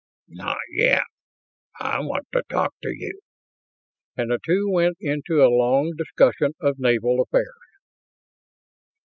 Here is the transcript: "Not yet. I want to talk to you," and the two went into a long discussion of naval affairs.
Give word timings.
"Not 0.29 0.57
yet. 0.71 1.03
I 1.79 1.99
want 1.99 2.25
to 2.33 2.41
talk 2.49 2.73
to 2.81 2.89
you," 2.91 3.21
and 4.17 4.31
the 4.31 4.39
two 4.43 4.67
went 4.67 4.97
into 4.99 5.43
a 5.43 5.47
long 5.55 5.93
discussion 5.95 6.55
of 6.59 6.79
naval 6.79 7.21
affairs. 7.21 7.53